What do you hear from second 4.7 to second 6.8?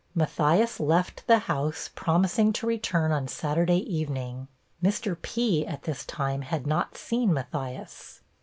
Mr. P. at this time had